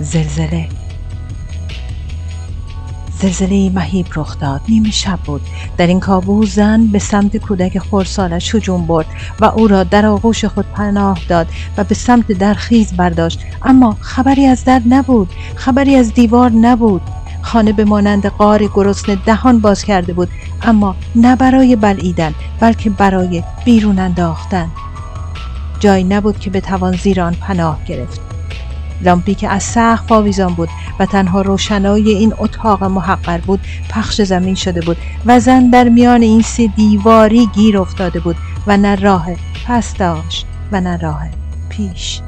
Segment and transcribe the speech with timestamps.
[0.00, 0.68] زلزله.
[3.18, 4.60] زلزله مهیب رخ داد.
[4.68, 5.40] نیمه شب بود.
[5.76, 9.06] در این کابوس زن به سمت کودک خورسالش هجوم برد
[9.40, 13.40] و او را در آغوش خود پناه داد و به سمت در خیز برداشت.
[13.62, 15.28] اما خبری از در نبود.
[15.54, 17.02] خبری از دیوار نبود.
[17.42, 20.28] خانه به مانند قار گرسنه دهان باز کرده بود.
[20.62, 24.68] اما نه برای بلعیدن بلکه برای بیرون انداختن.
[25.80, 28.31] جایی نبود که بتوان زیر آن پناه گرفت.
[29.02, 34.54] لامپی که از سقف آویزان بود و تنها روشنایی این اتاق محقر بود پخش زمین
[34.54, 38.36] شده بود و زن در میان این سه دیواری گیر افتاده بود
[38.66, 39.26] و نه راه
[39.66, 41.28] پس داشت و نه راه
[41.68, 42.20] پیش.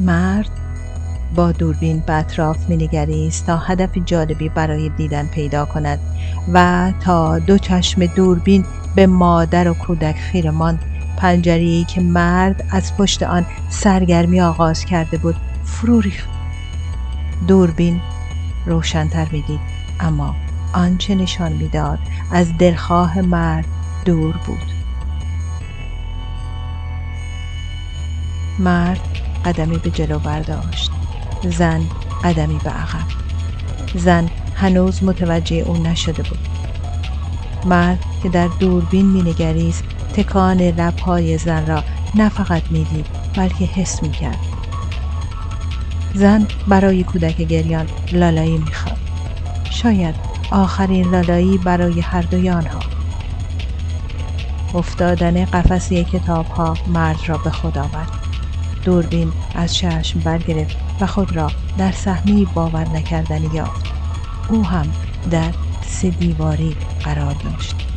[0.00, 0.50] مرد
[1.34, 5.98] با دوربین به اطراف مینگریست تا هدف جالبی برای دیدن پیدا کند
[6.52, 8.64] و تا دو چشم دوربین
[8.94, 10.50] به مادر و کودک خیره
[11.24, 16.28] پنجری که مرد از پشت آن سرگرمی آغاز کرده بود فرو ریخت.
[17.46, 18.00] دوربین
[18.66, 19.60] روشنتر می‌دید
[20.00, 20.36] اما
[20.72, 21.98] آنچه نشان می‌داد
[22.30, 23.66] از دلخواه مرد
[24.04, 24.72] دور بود.
[28.58, 29.00] مرد
[29.44, 30.92] قدمی به جلو برداشت.
[31.42, 31.90] زن
[32.24, 33.06] قدمی به عقب.
[33.94, 36.48] زن هنوز متوجه او نشده بود.
[37.64, 39.84] مرد که در دوربین مینگریست
[40.14, 44.38] تکان لبهای زن را نه فقط می‌دید بلکه حس می‌کرد.
[46.14, 48.98] زن برای کودک گریان لالایی می‌خواد.
[49.70, 50.14] شاید
[50.50, 52.80] آخرین لالایی برای هر دوی آنها.
[54.74, 58.08] افتادن قفسه کتاب ها مرد را به خود آورد.
[58.84, 63.86] دوربین از چشم برگرفت و خود را در صحنه باور نکردنی یافت.
[64.48, 64.94] او هم
[65.30, 65.52] در
[65.86, 67.93] سه دیواری قرار داشت.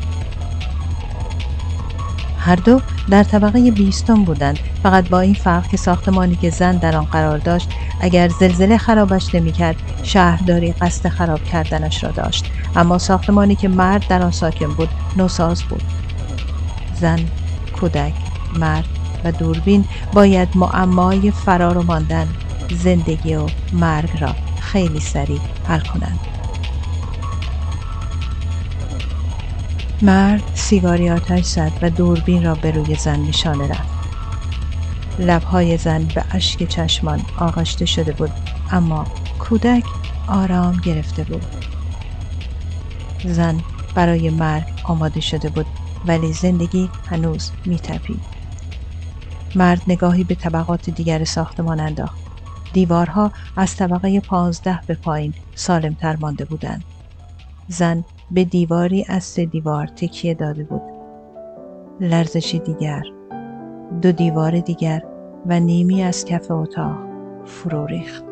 [2.37, 4.59] هر دو در طبقه بیستم بودند.
[4.83, 9.35] فقط با این فرق که ساختمانی که زن در آن قرار داشت اگر زلزله خرابش
[9.35, 12.45] نمی‌کرد شهرداری قصد خراب کردنش را داشت.
[12.75, 15.83] اما ساختمانی که مرد در آن ساکن بود نوساز بود.
[16.91, 17.31] زن
[17.73, 18.15] کودک
[18.51, 18.85] مرد
[19.23, 22.35] و دوربین باید معمای فرار و ماندن
[22.69, 26.36] زندگی و مرگ را خیلی سریع حل کنند.
[30.02, 33.97] مرد سیگاری آتش زد و دوربین را به روی زن نشانه رفت.
[35.19, 38.31] لبهای زن به اشک چشمان آغشته شده بود
[38.69, 39.08] اما
[39.40, 39.84] کودک
[40.28, 41.46] آرام گرفته بود.
[43.24, 43.63] زن
[43.94, 45.68] برای مرگ آماده شده بود
[46.03, 48.22] ولی زندگی هنوز میتپید.
[49.56, 52.22] مرد نگاهی به طبقات دیگر ساختمان انداخت.
[52.74, 56.84] دیوارها از طبقه پانزده به پایین سالمتر مانده بودند.
[57.67, 60.82] زن به دیواری از سه دیوار تکیه داده بود.
[62.00, 63.03] لرزشی دیگر
[64.02, 65.03] دو دیوار دیگر
[65.46, 66.97] و نیمی از کف اتاق
[67.46, 68.24] فرو ریخت.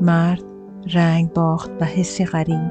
[0.00, 0.42] مرد
[0.94, 2.70] رنگ باخت و حسی غریب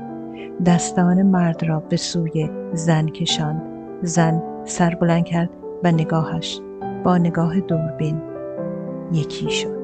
[0.66, 3.62] دستان مرد را به سوی زن کشاند.
[4.02, 5.50] زن سر بلند کرد
[5.84, 6.62] و نگاهش
[7.04, 8.22] با نگاه دوربین
[9.12, 9.83] یکی شد.